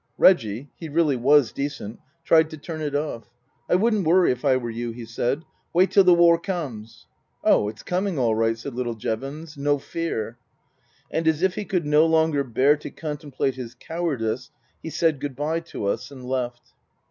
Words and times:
Reggie 0.17 0.71
(he 0.77 0.89
really 0.89 1.15
was 1.15 1.51
decent) 1.51 1.99
tried 2.23 2.49
to 2.49 2.57
turn 2.57 2.81
it 2.81 2.95
off. 2.95 3.29
"I 3.69 3.75
wouldn't 3.75 4.07
worry, 4.07 4.31
if 4.31 4.43
I 4.43 4.57
were 4.57 4.71
you," 4.71 4.89
he 4.89 5.05
said." 5.05 5.43
Wait 5.75 5.91
till 5.91 6.03
the 6.03 6.11
war 6.15 6.39
comes."" 6.39 7.05
Oh, 7.43 7.69
it's 7.69 7.83
coming 7.83 8.17
all 8.17 8.33
right," 8.33 8.57
said 8.57 8.73
little 8.73 8.95
Jevons." 8.95 9.57
No 9.57 9.77
fear." 9.77 10.39
And 11.11 11.27
as 11.27 11.43
if 11.43 11.53
he 11.53 11.65
could 11.65 11.85
no 11.85 12.07
longer 12.07 12.43
bear 12.43 12.75
to 12.77 12.89
contemplate 12.89 13.53
his 13.53 13.75
cowardice, 13.75 14.49
he 14.81 14.89
said 14.89 15.19
good 15.19 15.35
bye 15.35 15.59
to 15.59 15.85
us 15.85 16.09
and 16.09 16.25
left. 16.25 16.73